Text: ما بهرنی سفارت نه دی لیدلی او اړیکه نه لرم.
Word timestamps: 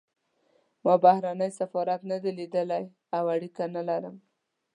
ما 0.83 0.93
بهرنی 1.03 1.49
سفارت 1.59 2.01
نه 2.11 2.17
دی 2.23 2.31
لیدلی 2.37 2.83
او 3.17 3.23
اړیکه 3.33 3.63
نه 3.75 3.81
لرم. 3.89 4.15